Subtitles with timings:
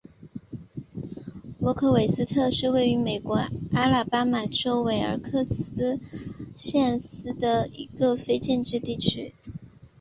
[1.59, 3.35] 罗克韦斯特是位于美国
[3.73, 5.99] 阿拉巴马州威尔科克斯
[6.55, 6.99] 县
[7.39, 9.35] 的一个非建制地区。